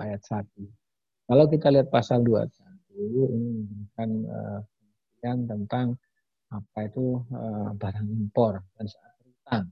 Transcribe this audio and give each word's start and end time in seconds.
ayat 0.00 0.22
1. 0.24 0.46
Kalau 1.28 1.44
kita 1.48 1.68
lihat 1.72 1.88
pasal 1.92 2.24
21 2.24 2.72
ini 2.92 3.20
memberikan 3.24 4.10
uh, 4.28 4.60
tentang 5.22 5.86
apa 6.52 6.78
itu 6.84 7.16
uh, 7.32 7.72
barang 7.72 8.08
impor 8.12 8.60
dan 8.76 8.86
saat 8.88 9.12
berutang. 9.22 9.64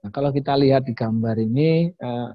Nah, 0.00 0.10
kalau 0.14 0.30
kita 0.32 0.56
lihat 0.56 0.88
di 0.88 0.96
gambar 0.96 1.36
ini 1.36 1.92
uh, 2.00 2.32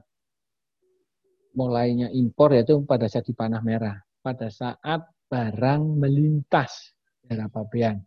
mulainya 1.57 2.13
impor 2.13 2.53
yaitu 2.53 2.85
pada 2.85 3.09
saat 3.09 3.25
di 3.25 3.33
panah 3.33 3.63
merah, 3.65 3.97
pada 4.21 4.47
saat 4.53 5.01
barang 5.31 5.81
melintas 5.97 6.93
daerah 7.25 7.49
pabean. 7.49 7.97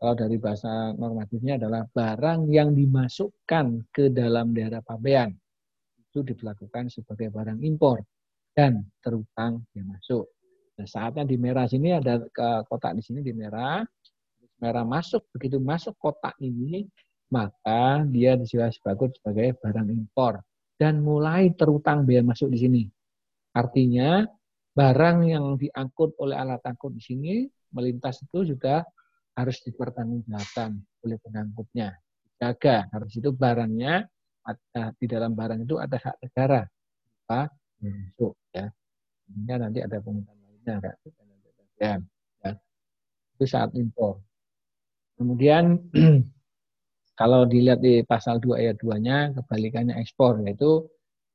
Kalau 0.00 0.16
dari 0.16 0.40
bahasa 0.40 0.96
normatifnya 0.96 1.60
adalah 1.60 1.84
barang 1.84 2.48
yang 2.48 2.72
dimasukkan 2.72 3.92
ke 3.92 4.08
dalam 4.08 4.56
daerah 4.56 4.80
pabean 4.80 5.36
itu 6.14 6.22
diperlakukan 6.22 6.94
sebagai 6.94 7.34
barang 7.34 7.58
impor 7.66 7.98
dan 8.54 8.86
terutang 9.02 9.66
yang 9.74 9.90
masuk. 9.90 10.30
Nah, 10.78 10.86
saatnya 10.86 11.26
di 11.26 11.34
merah 11.34 11.66
sini 11.66 11.90
ada 11.90 12.22
ke 12.22 12.62
kotak 12.70 12.94
di 12.94 13.02
sini 13.02 13.18
di 13.18 13.34
merah, 13.34 13.82
merah 14.62 14.86
masuk 14.86 15.26
begitu 15.34 15.58
masuk 15.58 15.98
kotak 15.98 16.38
ini 16.38 16.86
maka 17.34 18.06
dia 18.06 18.38
disebut 18.38 19.18
sebagai 19.18 19.58
barang 19.58 19.90
impor 19.90 20.38
dan 20.78 21.02
mulai 21.02 21.50
terutang 21.58 22.06
biaya 22.06 22.22
masuk 22.22 22.46
di 22.54 22.58
sini. 22.62 22.82
Artinya 23.58 24.22
barang 24.70 25.18
yang 25.26 25.58
diangkut 25.58 26.14
oleh 26.22 26.38
alat 26.38 26.62
angkut 26.62 26.94
di 26.94 27.02
sini 27.02 27.34
melintas 27.74 28.22
itu 28.22 28.54
sudah 28.54 28.86
harus 29.34 29.58
dipertanggungjawabkan 29.66 30.78
oleh 31.02 31.18
pengangkutnya. 31.18 31.98
Jaga 32.38 32.86
harus 32.94 33.10
itu 33.18 33.34
barangnya 33.34 34.06
di 35.00 35.06
dalam 35.08 35.32
barang 35.32 35.64
itu 35.64 35.80
ada 35.80 35.96
hak 35.96 36.16
negara 36.20 36.62
apa 37.24 37.48
masuk 37.80 38.36
ya. 38.52 38.68
Ini 39.24 39.56
nanti 39.56 39.80
ada 39.80 39.96
pengumuman 40.04 40.36
lainnya 40.44 40.74
enggak 40.80 40.96
ya. 41.80 41.94
ya. 42.44 42.52
Itu 43.36 43.44
saat 43.48 43.72
impor. 43.72 44.20
Kemudian 45.16 45.80
kalau 47.20 47.48
dilihat 47.48 47.80
di 47.80 48.04
pasal 48.04 48.42
2 48.42 48.60
ayat 48.60 48.76
2-nya 48.82 49.32
kebalikannya 49.40 49.96
ekspor 50.02 50.42
yaitu 50.44 50.84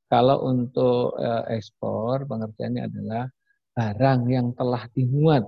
kalau 0.10 0.46
untuk 0.46 1.16
eh, 1.18 1.58
ekspor 1.58 2.26
pengertiannya 2.26 2.84
adalah 2.90 3.26
barang 3.74 4.22
yang 4.28 4.52
telah 4.58 4.84
dimuat 4.92 5.48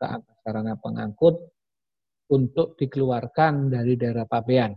ke 0.00 0.06
atas 0.06 0.36
sarana 0.40 0.78
pengangkut 0.78 1.36
untuk 2.32 2.74
dikeluarkan 2.78 3.70
dari 3.70 3.94
daerah 3.98 4.24
pabean 4.24 4.74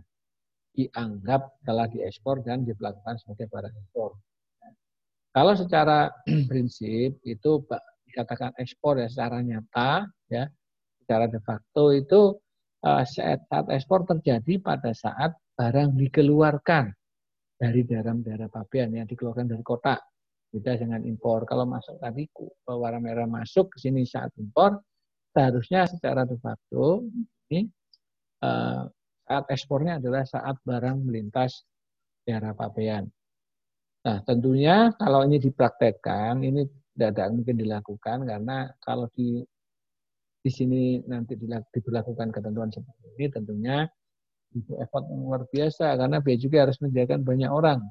dianggap 0.74 1.60
telah 1.66 1.86
diekspor 1.90 2.40
dan 2.46 2.62
diperlakukan 2.62 3.18
sebagai 3.20 3.50
barang 3.50 3.74
ekspor. 3.74 4.14
Kalau 5.30 5.54
secara 5.54 6.10
prinsip 6.50 7.22
itu 7.22 7.50
dikatakan 8.10 8.50
ekspor 8.58 8.98
ya 8.98 9.06
secara 9.06 9.38
nyata 9.42 10.06
ya 10.26 10.50
secara 11.02 11.30
de 11.30 11.38
facto 11.42 11.94
itu 11.94 12.34
uh, 12.82 13.04
saat, 13.06 13.46
saat 13.46 13.66
ekspor 13.70 14.02
terjadi 14.06 14.58
pada 14.58 14.90
saat 14.90 15.34
barang 15.54 15.94
dikeluarkan 15.94 16.90
dari 17.60 17.84
daerah-daerah 17.84 18.48
pabean 18.48 18.96
yang 18.96 19.06
dikeluarkan 19.06 19.46
dari 19.46 19.62
kota 19.62 20.00
beda 20.50 20.82
dengan 20.82 21.06
impor. 21.06 21.46
Kalau 21.46 21.62
masuk 21.68 22.00
tadi 22.02 22.26
warna 22.66 22.98
merah 22.98 23.28
masuk 23.28 23.70
ke 23.76 23.86
sini 23.86 24.02
saat 24.02 24.34
impor, 24.40 24.82
seharusnya 25.30 25.86
secara 25.86 26.26
de 26.26 26.34
facto 26.42 27.06
ini 27.52 27.70
uh, 28.42 28.88
saat 29.30 29.46
ekspornya 29.46 30.02
adalah 30.02 30.26
saat 30.26 30.58
barang 30.66 31.06
melintas 31.06 31.62
daerah 32.26 32.50
pabean. 32.50 33.06
Nah, 34.02 34.18
tentunya 34.26 34.90
kalau 34.98 35.22
ini 35.22 35.38
dipraktekkan, 35.38 36.42
ini 36.42 36.66
tidak 36.98 37.30
mungkin 37.30 37.54
dilakukan 37.54 38.26
karena 38.26 38.66
kalau 38.82 39.06
di 39.14 39.38
di 40.42 40.50
sini 40.50 40.98
nanti 41.06 41.38
diberlakukan 41.38 42.34
ketentuan 42.34 42.74
seperti 42.74 43.06
ini, 43.14 43.26
tentunya 43.30 43.76
itu 44.50 44.74
effort 44.82 45.06
yang 45.06 45.22
luar 45.22 45.42
biasa 45.46 45.94
karena 45.94 46.18
dia 46.18 46.36
juga 46.42 46.66
harus 46.66 46.82
menjaga 46.82 47.14
banyak 47.22 47.50
orang 47.54 47.86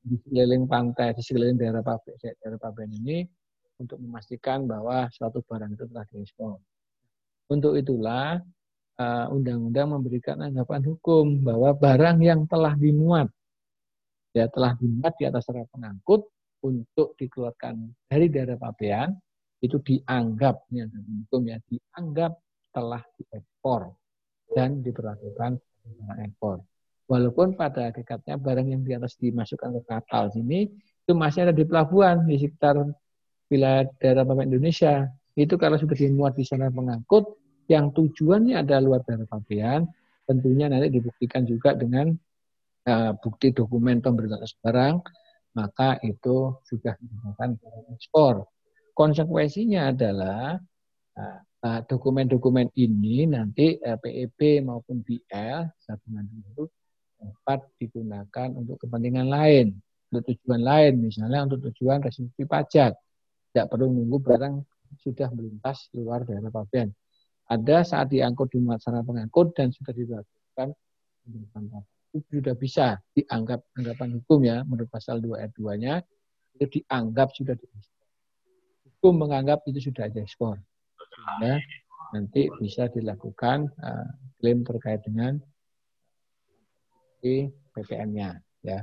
di 0.00 0.16
sekeliling 0.16 0.64
pantai, 0.64 1.12
di 1.12 1.20
sekeliling 1.20 1.60
daerah 1.60 1.84
pabean, 1.84 2.16
daerah 2.40 2.56
pabean 2.56 2.88
ini 3.04 3.28
untuk 3.76 4.00
memastikan 4.00 4.64
bahwa 4.64 5.12
suatu 5.12 5.44
barang 5.44 5.76
itu 5.76 5.84
telah 5.92 6.08
diekspor. 6.08 6.56
Untuk 7.52 7.76
itulah 7.76 8.40
Eh, 9.00 9.26
undang-undang 9.32 9.96
memberikan 9.96 10.36
anggapan 10.44 10.84
hukum 10.84 11.40
bahwa 11.40 11.72
barang 11.72 12.20
yang 12.20 12.44
telah 12.44 12.76
dimuat 12.76 13.32
ya 14.36 14.44
telah 14.52 14.76
dimuat 14.76 15.16
di 15.16 15.24
atas 15.24 15.48
sarana 15.48 15.64
pengangkut 15.72 16.28
untuk 16.60 17.16
dikeluarkan 17.16 17.80
dari 18.12 18.28
daerah 18.28 18.60
pabean 18.60 19.16
itu 19.64 19.80
dianggap 19.80 20.68
ini 20.68 20.84
hukum 21.24 21.48
ya 21.48 21.56
dianggap 21.64 22.36
telah 22.76 23.00
diekspor 23.16 23.88
dan 24.52 24.84
diperlakukan 24.84 25.56
ekspor. 26.20 26.60
Walaupun 27.08 27.56
pada 27.56 27.88
hakikatnya 27.88 28.36
barang 28.36 28.68
yang 28.68 28.84
di 28.84 28.92
atas 28.92 29.16
dimasukkan 29.16 29.80
ke 29.80 29.82
kapal 29.88 30.28
sini 30.28 30.68
itu 30.76 31.12
masih 31.16 31.48
ada 31.48 31.56
di 31.56 31.64
pelabuhan 31.64 32.20
di 32.28 32.36
sekitar 32.36 32.84
wilayah 33.48 33.88
daerah 33.96 34.28
pabean 34.28 34.52
Indonesia. 34.52 35.08
Itu 35.32 35.56
kalau 35.56 35.80
sudah 35.80 35.96
dimuat 35.96 36.36
di 36.36 36.44
sana 36.44 36.68
pengangkut 36.68 37.39
yang 37.70 37.94
tujuannya 37.94 38.58
ada 38.58 38.82
luar 38.82 39.06
dari 39.06 39.22
pabean, 39.22 39.86
tentunya 40.26 40.66
nanti 40.66 40.90
dibuktikan 40.90 41.46
juga 41.46 41.78
dengan 41.78 42.10
uh, 42.90 43.14
bukti 43.14 43.54
dokumen 43.54 44.02
pemberitaan 44.02 44.42
barang, 44.58 44.94
maka 45.54 46.02
itu 46.02 46.58
sudah 46.66 46.98
merupakan 46.98 47.50
ekspor. 47.94 48.50
Konsekuensinya 48.90 49.94
adalah 49.94 50.58
uh, 51.14 51.80
dokumen-dokumen 51.86 52.74
ini 52.74 53.30
nanti 53.30 53.78
uh, 53.78 53.94
PEP 54.02 54.66
maupun 54.66 55.06
BL 55.06 55.70
sambungan 55.78 56.26
itu 56.26 56.66
dapat 57.22 57.70
digunakan 57.78 58.48
untuk 58.58 58.82
kepentingan 58.82 59.30
lain, 59.30 59.78
untuk 60.10 60.26
tujuan 60.26 60.62
lain, 60.66 60.98
misalnya 60.98 61.46
untuk 61.46 61.70
tujuan 61.70 62.02
restitusi 62.02 62.42
pajak. 62.50 62.98
Tidak 63.50 63.66
perlu 63.70 63.94
menunggu 63.94 64.18
barang 64.18 64.54
sudah 64.98 65.30
melintas 65.30 65.86
luar 65.94 66.26
daerah 66.26 66.50
pabean 66.50 66.90
ada 67.50 67.82
saat 67.82 68.14
diangkut 68.14 68.54
di 68.54 68.62
masalah 68.62 69.02
pengangkut 69.02 69.50
dan 69.58 69.74
sudah 69.74 69.90
dilakukan 69.90 70.70
itu 72.10 72.42
sudah 72.42 72.54
bisa 72.58 72.98
dianggap 73.14 73.62
anggapan 73.74 74.08
hukum 74.18 74.40
ya 74.42 74.62
menurut 74.66 74.90
pasal 74.90 75.22
2 75.22 75.34
ayat 75.38 75.52
2-nya 75.54 75.94
itu 76.58 76.82
dianggap 76.82 77.30
sudah 77.34 77.54
diekspor. 77.54 78.06
Hukum 78.86 79.14
menganggap 79.26 79.62
itu 79.70 79.90
sudah 79.90 80.10
ekspor. 80.10 80.58
Sehingga 80.98 81.62
nanti 82.10 82.50
bisa 82.58 82.90
dilakukan 82.90 83.70
uh, 83.78 84.08
klaim 84.42 84.66
terkait 84.66 85.00
dengan 85.06 85.38
di 87.22 87.46
PPN-nya 87.72 88.42
ya. 88.66 88.82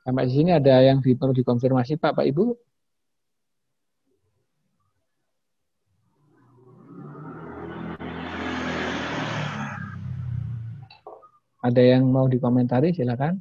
Sampai 0.00 0.26
di 0.26 0.32
sini 0.32 0.50
ada 0.56 0.80
yang 0.80 1.04
perlu 1.04 1.36
dikonfirmasi 1.36 2.00
Pak, 2.00 2.16
Pak 2.16 2.24
Ibu? 2.24 2.56
Ada 11.60 11.82
yang 11.96 12.08
mau 12.08 12.24
dikomentari 12.24 12.96
silakan. 12.96 13.36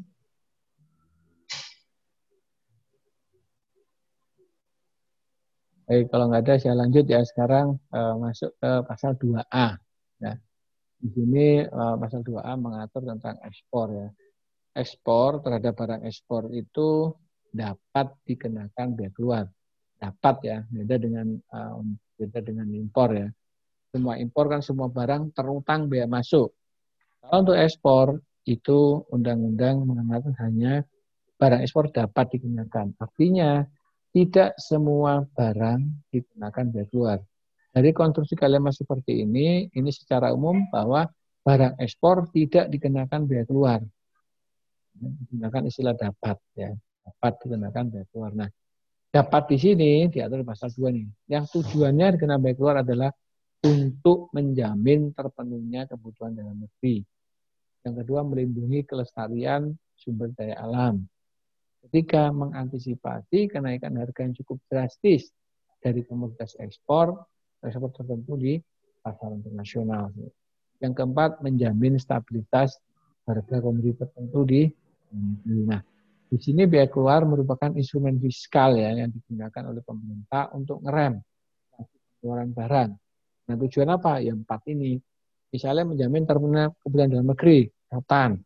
Baik, 5.89 6.05
kalau 6.13 6.29
nggak 6.29 6.43
ada 6.45 6.55
saya 6.61 6.75
lanjut 6.77 7.01
ya 7.09 7.23
sekarang 7.25 7.79
uh, 7.95 8.13
masuk 8.19 8.53
ke 8.61 8.71
pasal 8.85 9.17
2A. 9.17 9.79
Ya. 10.21 10.37
Di 11.01 11.09
sini 11.15 11.65
uh, 11.65 11.97
pasal 11.97 12.21
2A 12.21 12.53
mengatur 12.59 13.07
tentang 13.07 13.41
ekspor 13.41 13.87
ya. 13.95 14.07
Ekspor 14.77 15.41
terhadap 15.41 15.73
barang 15.73 16.05
ekspor 16.05 16.53
itu 16.53 17.09
dapat 17.49 18.13
dikenakan 18.27 18.87
biaya 18.93 19.11
keluar. 19.15 19.45
Dapat 19.97 20.35
ya, 20.45 20.57
beda 20.69 20.95
dengan 21.01 21.33
uh, 21.55 21.81
beda 22.19 22.43
dengan 22.43 22.69
impor 22.69 23.09
ya. 23.15 23.27
Semua 23.89 24.21
impor 24.21 24.45
kan 24.45 24.61
semua 24.61 24.91
barang 24.93 25.33
terutang 25.33 25.89
biaya 25.89 26.05
masuk. 26.05 26.53
Kalau 27.19 27.37
untuk 27.43 27.57
ekspor 27.59 28.05
itu 28.47 29.05
undang-undang 29.13 29.85
mengatakan 29.85 30.33
hanya 30.41 30.81
barang 31.39 31.61
ekspor 31.63 31.91
dapat 31.93 32.35
digunakan. 32.35 32.91
Artinya 32.99 33.63
tidak 34.09 34.57
semua 34.57 35.23
barang 35.37 36.09
digunakan 36.09 36.65
biaya 36.73 36.87
keluar. 36.89 37.17
Dari 37.69 37.93
konstruksi 37.93 38.33
kalimat 38.33 38.73
seperti 38.73 39.21
ini, 39.21 39.69
ini 39.69 39.89
secara 39.93 40.33
umum 40.33 40.65
bahwa 40.73 41.05
barang 41.45 41.77
ekspor 41.77 42.27
tidak 42.33 42.67
dikenakan 42.73 43.29
biaya 43.29 43.45
keluar. 43.45 43.79
Digunakan 44.99 45.61
istilah 45.69 45.95
dapat 45.95 46.35
ya, 46.57 46.73
dapat 47.05 47.33
dikenakan 47.45 47.83
biaya 47.93 48.05
keluar. 48.09 48.31
Nah, 48.33 48.49
dapat 49.13 49.53
di 49.53 49.57
sini 49.61 49.91
diatur 50.09 50.41
pasal 50.41 50.73
2 50.73 50.89
nih. 50.89 51.07
Yang 51.29 51.61
tujuannya 51.61 52.17
dikenakan 52.17 52.41
biaya 52.41 52.57
keluar 52.57 52.75
adalah 52.81 53.13
untuk 53.63 54.31
menjamin 54.31 55.11
terpenuhnya 55.11 55.87
kebutuhan 55.89 56.35
dalam 56.35 56.55
negeri. 56.59 57.03
Yang 57.83 57.95
kedua, 58.03 58.21
melindungi 58.23 58.87
kelestarian 58.87 59.75
sumber 59.95 60.31
daya 60.35 60.55
alam. 60.59 61.03
Ketika 61.87 62.31
mengantisipasi 62.31 63.51
kenaikan 63.51 63.95
harga 63.95 64.19
yang 64.23 64.35
cukup 64.35 64.59
drastis 64.67 65.31
dari 65.79 66.03
komoditas 66.03 66.55
ekspor, 66.59 67.15
ekspor 67.63 67.91
tertentu 67.95 68.35
di 68.35 68.53
pasar 68.99 69.31
internasional. 69.31 70.11
Yang 70.79 70.93
keempat, 70.99 71.39
menjamin 71.39 71.95
stabilitas 71.99 72.79
harga 73.27 73.55
komoditas 73.63 74.07
tertentu 74.07 74.43
di 74.47 74.63
Nah, 75.09 75.81
di 76.29 76.37
sini 76.37 76.69
biaya 76.69 76.85
keluar 76.85 77.25
merupakan 77.25 77.73
instrumen 77.73 78.21
fiskal 78.21 78.77
ya 78.77 78.93
yang 78.93 79.09
digunakan 79.09 79.73
oleh 79.73 79.81
pemerintah 79.81 80.53
untuk 80.53 80.85
ngerem 80.85 81.17
pengeluaran 82.21 82.49
barang. 82.53 82.91
Nah, 83.49 83.55
tujuan 83.57 83.89
apa? 83.89 84.21
Yang 84.21 84.45
empat 84.45 84.61
ini. 84.69 85.01
Misalnya 85.49 85.89
menjamin 85.89 86.23
terminal 86.29 86.77
kebutuhan 86.77 87.09
dalam 87.09 87.27
negeri, 87.33 87.65
rotan. 87.89 88.37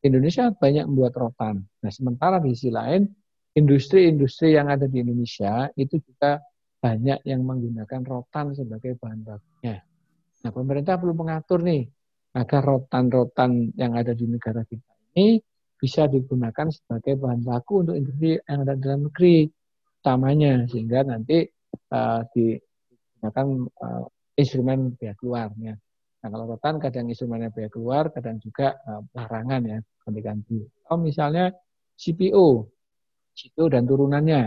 Indonesia 0.00 0.48
banyak 0.48 0.88
membuat 0.88 1.14
rotan. 1.20 1.60
Nah, 1.84 1.90
sementara 1.92 2.40
di 2.40 2.56
sisi 2.56 2.72
lain, 2.72 3.04
industri-industri 3.52 4.56
yang 4.56 4.72
ada 4.72 4.88
di 4.88 5.04
Indonesia 5.04 5.68
itu 5.76 6.00
juga 6.00 6.40
banyak 6.80 7.20
yang 7.28 7.44
menggunakan 7.44 8.00
rotan 8.06 8.56
sebagai 8.56 8.96
bahan 8.96 9.20
bakunya. 9.26 9.84
Nah, 10.40 10.50
pemerintah 10.54 10.96
perlu 10.96 11.12
mengatur 11.12 11.60
nih 11.60 11.84
agar 12.32 12.62
rotan-rotan 12.64 13.74
yang 13.76 13.92
ada 13.98 14.14
di 14.14 14.24
negara 14.30 14.62
kita 14.64 14.88
ini 15.18 15.42
bisa 15.78 16.06
digunakan 16.06 16.70
sebagai 16.70 17.18
bahan 17.18 17.42
baku 17.42 17.86
untuk 17.86 17.94
industri 17.98 18.38
yang 18.46 18.66
ada 18.66 18.74
dalam 18.78 19.10
negeri 19.10 19.50
utamanya 20.02 20.66
sehingga 20.70 21.06
nanti 21.06 21.46
uh, 21.94 22.22
digunakan 22.30 23.46
uh, 23.82 24.06
instrumen 24.38 24.94
biaya 24.94 25.18
keluarnya. 25.18 25.74
Nah 26.22 26.28
kalau 26.30 26.54
rotan 26.54 26.78
kadang 26.78 27.10
instrumennya 27.10 27.50
biaya 27.50 27.66
keluar, 27.66 28.14
kadang 28.14 28.38
juga 28.38 28.78
uh, 28.86 29.02
larangan 29.10 29.62
ya 29.66 29.78
ganti-ganti. 30.06 30.62
Oh 30.88 30.98
misalnya 30.98 31.50
CPO, 31.98 32.46
CPO 33.34 33.66
dan 33.66 33.82
turunannya. 33.82 34.42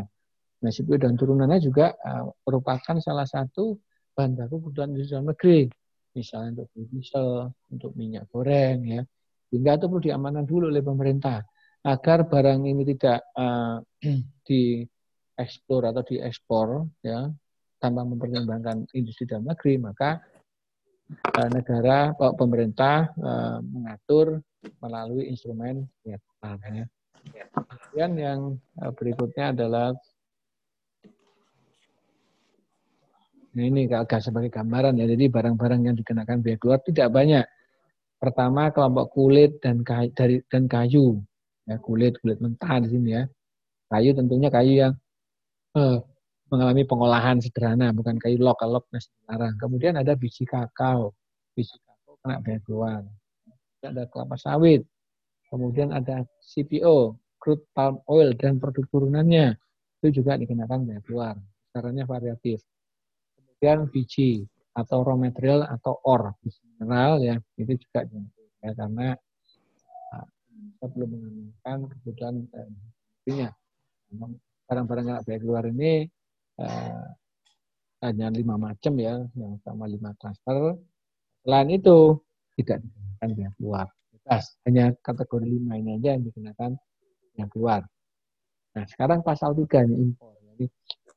Nah, 0.61 0.69
CPU 0.69 0.95
dan 0.95 1.17
turunannya 1.17 1.59
juga 1.59 1.91
uh, 1.99 2.31
merupakan 2.45 2.95
salah 3.01 3.25
satu 3.25 3.75
bahan 4.13 4.38
baku 4.38 4.61
kebutuhan 4.61 4.93
di 4.93 5.03
dalam 5.09 5.33
negeri. 5.33 5.67
Misalnya 6.13 6.63
untuk 6.63 6.69
diesel, 6.91 7.49
untuk 7.71 7.91
minyak 7.97 8.29
goreng, 8.29 8.83
ya. 8.85 9.01
Sehingga 9.49 9.79
itu 9.79 9.85
perlu 9.89 10.03
diamankan 10.03 10.45
dulu 10.47 10.69
oleh 10.69 10.83
pemerintah 10.83 11.43
agar 11.81 12.29
barang 12.29 12.61
ini 12.61 12.83
tidak 12.93 13.19
uh, 13.41 13.81
diekspor 14.45 15.81
atau 15.89 16.03
diekspor, 16.05 16.88
ya, 17.01 17.25
tanpa 17.81 18.05
mempertimbangkan 18.05 18.85
industri 18.93 19.25
dalam 19.25 19.49
negeri, 19.49 19.81
maka 19.81 20.21
uh, 21.33 21.49
negara, 21.49 22.13
pemerintah 22.37 23.09
uh, 23.17 23.57
mengatur 23.65 24.37
melalui 24.77 25.25
instrumen 25.33 25.89
ya. 26.05 26.21
Kemudian 27.53 28.11
yang 28.17 28.39
berikutnya 28.97 29.53
adalah 29.53 29.93
ini 33.59 33.83
agak 33.91 34.23
sebagai 34.23 34.47
gambaran 34.47 34.95
ya. 34.95 35.05
Jadi 35.11 35.27
barang-barang 35.27 35.81
yang 35.91 35.95
dikenakan 35.99 36.39
biaya 36.39 36.57
keluar 36.61 36.79
tidak 36.79 37.11
banyak. 37.11 37.45
Pertama 38.21 38.69
kelompok 38.71 39.11
kulit 39.11 39.59
dan 39.59 39.81
kayu, 39.83 40.09
dari 40.15 40.35
dan 40.47 40.69
kayu. 40.71 41.19
Ya, 41.67 41.75
kulit 41.81 42.15
kulit 42.23 42.39
mentah 42.39 42.79
di 42.79 42.87
sini 42.95 43.09
ya. 43.17 43.23
Kayu 43.91 44.15
tentunya 44.15 44.47
kayu 44.47 44.73
yang 44.87 44.93
eh, 45.75 45.97
mengalami 46.51 46.83
pengolahan 46.83 47.39
sederhana, 47.39 47.95
bukan 47.95 48.19
kayu 48.19 48.38
lok 48.38 48.59
lok 48.68 48.86
sekarang. 48.92 49.56
Kemudian 49.56 49.95
ada 49.95 50.13
biji 50.19 50.44
kakao. 50.44 51.15
Biji 51.56 51.80
kakao 51.81 52.19
kena 52.19 52.59
keluar. 52.68 53.01
Ada 53.81 54.06
kelapa 54.12 54.36
sawit. 54.36 54.83
Kemudian 55.48 55.95
ada 55.95 56.27
CPO, 56.44 57.18
crude 57.39 57.63
palm 57.71 58.03
oil 58.12 58.36
dan 58.36 58.59
produk 58.59 58.83
turunannya. 58.92 59.56
Itu 60.03 60.21
juga 60.21 60.36
dikenakan 60.36 60.86
biaya 60.86 61.01
keluar. 61.07 61.36
Caranya 61.71 62.03
variatif 62.03 62.62
kemudian 63.62 63.94
biji 63.94 64.50
atau 64.74 65.06
raw 65.06 65.13
material 65.13 65.62
atau 65.69 66.01
ore 66.01 66.33
mineral 66.81 67.21
ya 67.21 67.38
itu 67.62 67.77
juga 67.77 68.09
ya 68.65 68.74
karena 68.74 69.13
uh, 70.18 70.25
kita 70.57 70.86
belum 70.98 71.09
mengamankan 71.13 71.77
kebutuhan 71.94 72.36
uh, 72.57 73.53
barang-barang 74.65 75.06
yang 75.13 75.21
biaya 75.21 75.39
keluar 75.45 75.63
ini 75.69 76.09
uh, 76.61 77.05
hanya 78.01 78.27
lima 78.29 78.55
macam 78.57 78.93
ya 78.97 79.17
yang 79.37 79.57
sama 79.65 79.85
lima 79.89 80.13
cluster 80.17 80.77
selain 81.41 81.69
itu 81.73 82.17
tidak 82.57 82.85
dikenakan 82.85 83.29
biaya 83.33 83.51
keluar 83.57 83.87
hanya 84.65 84.85
kategori 85.01 85.47
lima 85.49 85.73
ini 85.81 85.97
aja 85.97 86.09
yang 86.17 86.23
dikenakan 86.25 86.71
biaya 87.33 87.47
keluar 87.49 87.81
nah 88.71 88.85
sekarang 88.87 89.19
pasal 89.25 89.57
tiga 89.57 89.83
ini 89.83 90.09
impor 90.09 90.33
jadi 90.61 90.65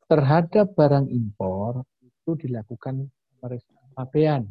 terhadap 0.09 0.67
barang 0.77 1.07
impor 1.09 1.85
itu 2.01 2.49
dilakukan 2.49 3.09
pemeriksaan 3.37 3.89
pabean. 3.93 4.43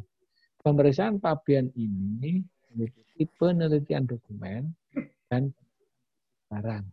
Pemeriksaan 0.62 1.18
pabean 1.18 1.68
ini 1.74 2.40
meliputi 2.70 3.26
penelitian 3.34 4.06
dokumen 4.06 4.70
dan 5.26 5.50
barang. 6.46 6.84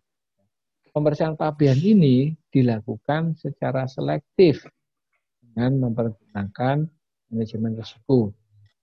Pemeriksaan 0.91 1.39
pabean 1.39 1.79
ini 1.79 2.35
dilakukan 2.51 3.39
secara 3.39 3.87
selektif 3.87 4.67
dengan 5.39 5.87
mempergunakan 5.87 6.83
manajemen 7.31 7.79
risiko. 7.79 8.35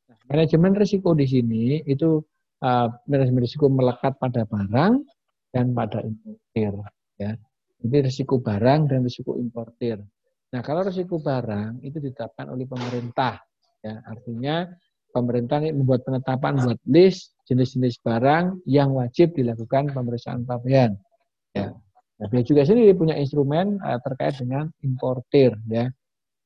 Nah, 0.09 0.17
manajemen 0.33 0.73
risiko 0.73 1.13
di 1.13 1.29
sini 1.29 1.85
itu 1.85 2.25
uh, 2.65 2.89
manajemen 3.05 3.45
risiko 3.45 3.69
melekat 3.69 4.17
pada 4.17 4.49
barang 4.49 5.05
dan 5.53 5.77
pada 5.77 6.01
importir. 6.01 6.73
Ya. 7.21 7.37
Jadi 7.85 7.97
risiko 8.09 8.41
barang 8.41 8.89
dan 8.89 9.05
risiko 9.05 9.37
importir. 9.37 10.01
Nah, 10.49 10.65
kalau 10.65 10.89
risiko 10.89 11.21
barang 11.21 11.85
itu 11.85 12.01
ditetapkan 12.01 12.49
oleh 12.49 12.65
pemerintah. 12.65 13.37
Ya, 13.85 14.01
artinya 14.09 14.65
pemerintah 15.13 15.61
ini 15.61 15.77
membuat 15.77 16.09
penetapan 16.09 16.57
buat 16.57 16.81
list 16.89 17.37
jenis-jenis 17.47 18.01
barang 18.01 18.65
yang 18.65 18.97
wajib 18.97 19.37
dilakukan 19.37 19.93
pemeriksaan 19.93 20.49
pabean. 20.49 20.97
Ya. 21.53 21.77
Nah, 22.19 22.26
dia 22.35 22.43
juga 22.43 22.67
sendiri 22.67 22.93
punya 22.99 23.15
instrumen 23.15 23.79
uh, 23.79 23.99
terkait 24.03 24.35
dengan 24.43 24.67
importir. 24.82 25.55
Ya. 25.70 25.94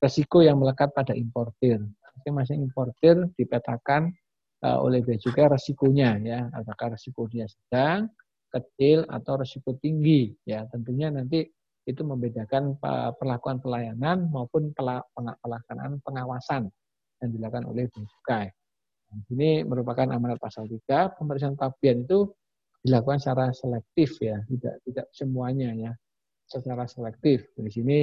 Risiko 0.05 0.45
yang 0.45 0.61
melekat 0.61 0.93
pada 0.93 1.17
importir. 1.17 1.81
Masing-masing 2.21 2.61
importir 2.61 3.17
dipetakan 3.41 4.13
uh, 4.61 4.79
oleh 4.85 5.01
bea 5.01 5.17
cukai 5.17 5.49
risikonya. 5.49 6.21
Ya. 6.21 6.41
Apakah 6.53 6.93
risiko 6.93 7.25
dia 7.25 7.49
sedang, 7.49 8.13
kecil, 8.53 9.09
atau 9.09 9.41
risiko 9.41 9.73
tinggi. 9.81 10.37
Ya, 10.45 10.69
tentunya 10.69 11.09
nanti 11.09 11.49
itu 11.83 12.05
membedakan 12.07 12.79
perlakuan 13.19 13.59
pelayanan 13.59 14.31
maupun 14.31 14.71
pelaksanaan 14.77 15.99
pengawasan 16.05 16.71
yang 17.19 17.31
dilakukan 17.33 17.67
oleh 17.67 17.91
Bea 17.91 18.07
Cukai. 18.07 18.47
Ini 19.35 19.67
merupakan 19.69 20.09
amanat 20.09 20.41
pasal 20.41 20.71
3, 20.71 21.17
pemeriksaan 21.21 21.59
tabian 21.59 22.07
itu 22.07 22.33
dilakukan 22.83 23.23
secara 23.23 23.55
selektif 23.55 24.19
ya, 24.19 24.43
tidak 24.51 24.75
tidak 24.87 25.07
semuanya 25.15 25.71
ya, 25.75 25.93
secara 26.47 26.85
selektif. 26.91 27.47
Di 27.55 27.71
sini 27.71 27.99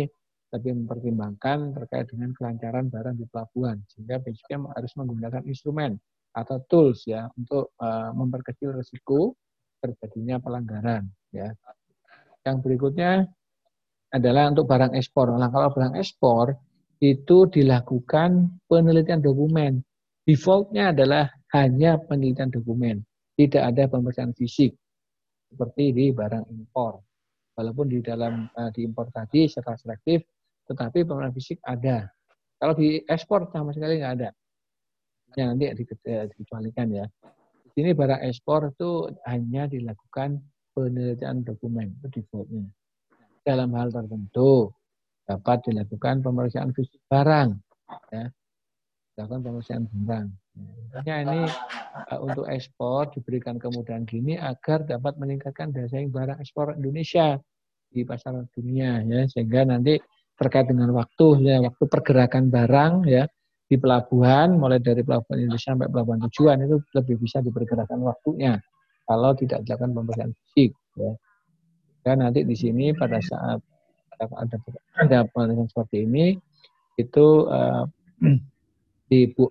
tapi 0.50 0.74
mempertimbangkan 0.74 1.78
terkait 1.78 2.10
dengan 2.10 2.34
kelancaran 2.34 2.90
barang 2.90 3.16
di 3.22 3.26
pelabuhan 3.30 3.78
sehingga 3.86 4.18
Cukai 4.18 4.58
harus 4.58 4.92
menggunakan 4.98 5.46
instrumen 5.46 5.94
atau 6.34 6.58
tools 6.66 7.06
ya 7.06 7.30
untuk 7.38 7.70
uh, 7.78 8.10
memperkecil 8.18 8.74
risiko 8.74 9.38
terjadinya 9.78 10.42
pelanggaran 10.42 11.06
ya. 11.30 11.54
Yang 12.46 12.58
berikutnya 12.66 13.30
adalah 14.10 14.50
untuk 14.50 14.66
barang 14.66 14.98
ekspor. 14.98 15.30
Nah, 15.38 15.54
kalau 15.54 15.70
barang 15.70 15.94
ekspor 16.02 16.58
itu 17.00 17.48
dilakukan 17.48 18.60
penelitian 18.68 19.22
dokumen. 19.24 19.86
Defaultnya 20.26 20.94
adalah 20.94 21.32
hanya 21.56 21.98
penelitian 21.98 22.54
dokumen, 22.54 23.02
tidak 23.40 23.64
ada 23.72 23.88
pemeriksaan 23.88 24.36
fisik 24.36 24.76
seperti 25.48 25.96
di 25.96 26.06
barang 26.12 26.52
impor. 26.52 27.00
Walaupun 27.56 27.88
di 27.88 28.04
dalam 28.04 28.52
uh, 28.52 28.72
di 28.76 28.84
impor 28.84 29.08
tadi 29.16 29.48
secara 29.48 29.80
selektif, 29.80 30.28
tetapi 30.68 31.08
pemeriksaan 31.08 31.36
fisik 31.36 31.58
ada. 31.64 32.12
Kalau 32.60 32.76
di 32.76 33.00
ekspor 33.08 33.48
sama 33.56 33.72
sekali 33.72 34.04
nggak 34.04 34.14
ada. 34.20 34.30
Yang 35.40 35.48
nanti 35.48 35.66
dikecualikan 35.80 36.88
ya. 36.92 37.06
Di 37.64 37.70
sini 37.72 37.96
barang 37.96 38.28
ekspor 38.28 38.76
itu 38.76 39.08
hanya 39.24 39.72
dilakukan 39.72 40.36
penelitian 40.76 41.48
dokumen, 41.48 41.96
itu 42.04 42.20
defaultnya 42.20 42.68
dalam 43.50 43.74
hal 43.74 43.90
tertentu 43.90 44.70
dapat 45.26 45.58
dilakukan 45.66 46.22
pemeriksaan 46.22 46.70
fisik 46.70 47.02
barang 47.10 47.58
ya 48.14 48.30
dilakukan 49.18 49.42
pemeriksaan 49.42 49.84
barang 49.90 50.28
Makanya 50.90 51.16
ini 51.22 51.40
uh, 52.10 52.20
untuk 52.20 52.50
ekspor 52.50 53.14
diberikan 53.14 53.62
kemudahan 53.62 54.10
gini 54.10 54.36
agar 54.42 54.84
dapat 54.84 55.16
meningkatkan 55.22 55.70
daya 55.70 55.86
saing 55.88 56.10
barang 56.10 56.42
ekspor 56.42 56.74
Indonesia 56.74 57.38
di 57.90 58.06
pasar 58.06 58.38
dunia 58.54 59.02
ya 59.06 59.26
sehingga 59.30 59.66
nanti 59.66 59.98
terkait 60.38 60.70
dengan 60.70 60.94
waktu 60.94 61.42
ya 61.46 61.62
waktu 61.62 61.84
pergerakan 61.90 62.54
barang 62.54 62.94
ya 63.10 63.26
di 63.70 63.76
pelabuhan 63.78 64.58
mulai 64.58 64.82
dari 64.82 65.06
pelabuhan 65.06 65.46
Indonesia 65.46 65.78
sampai 65.78 65.90
pelabuhan 65.94 66.26
tujuan 66.30 66.58
itu 66.66 66.82
lebih 66.98 67.16
bisa 67.22 67.38
diperkirakan 67.46 68.02
waktunya 68.02 68.58
kalau 69.06 69.34
tidak 69.38 69.66
dilakukan 69.66 69.94
pemeriksaan 69.94 70.32
fisik 70.34 70.74
ya. 70.98 71.12
Dan 72.00 72.26
nanti 72.26 72.48
di 72.48 72.56
sini 72.56 72.96
pada 72.96 73.20
saat 73.22 73.60
ada 74.20 74.58
ada 75.00 75.20
penelitian 75.30 75.68
seperti 75.70 76.08
ini 76.08 76.36
itu 76.98 77.46
uh, 77.48 77.86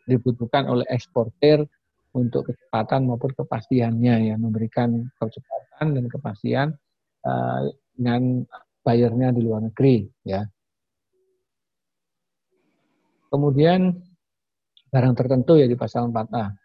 dibutuhkan 0.07 0.71
oleh 0.71 0.87
eksportir 0.89 1.67
untuk 2.15 2.49
kecepatan 2.49 3.05
maupun 3.05 3.35
kepastiannya 3.37 4.33
ya 4.33 4.37
memberikan 4.39 5.07
kecepatan 5.19 5.99
dan 5.99 6.05
kepastian 6.09 6.69
uh, 7.27 7.69
dengan 7.95 8.47
bayarnya 8.83 9.35
di 9.35 9.41
luar 9.45 9.67
negeri 9.69 10.07
ya. 10.25 10.47
Kemudian 13.29 13.93
barang 14.89 15.15
tertentu 15.15 15.61
ya 15.61 15.69
di 15.69 15.77
pasal 15.77 16.09
4A 16.09 16.59